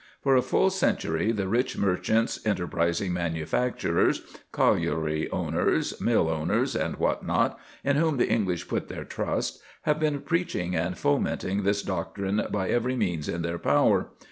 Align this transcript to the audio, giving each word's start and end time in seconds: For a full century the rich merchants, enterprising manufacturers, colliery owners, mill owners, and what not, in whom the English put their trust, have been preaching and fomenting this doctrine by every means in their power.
For 0.23 0.35
a 0.35 0.41
full 0.41 0.71
century 0.71 1.31
the 1.31 1.47
rich 1.47 1.77
merchants, 1.77 2.43
enterprising 2.43 3.13
manufacturers, 3.13 4.23
colliery 4.51 5.29
owners, 5.29 6.01
mill 6.01 6.27
owners, 6.27 6.75
and 6.75 6.95
what 6.95 7.23
not, 7.23 7.59
in 7.83 7.97
whom 7.97 8.17
the 8.17 8.27
English 8.27 8.67
put 8.67 8.87
their 8.87 9.05
trust, 9.05 9.59
have 9.83 9.99
been 9.99 10.21
preaching 10.21 10.75
and 10.75 10.97
fomenting 10.97 11.61
this 11.61 11.83
doctrine 11.83 12.41
by 12.49 12.69
every 12.69 12.95
means 12.95 13.29
in 13.29 13.43
their 13.43 13.59
power. 13.59 14.09